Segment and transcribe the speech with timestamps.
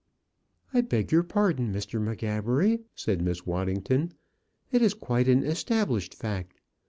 [0.73, 2.01] "I beg your pardon, Mr.
[2.01, 4.13] M'Gabbery," said Miss Waddington.
[4.71, 6.59] "It is quite an established fact.